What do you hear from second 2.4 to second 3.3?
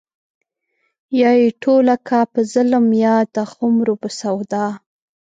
ظلم يا